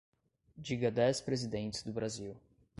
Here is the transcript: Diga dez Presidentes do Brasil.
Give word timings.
Diga 0.57 0.89
dez 0.89 1.21
Presidentes 1.21 1.83
do 1.83 1.93
Brasil. 1.93 2.35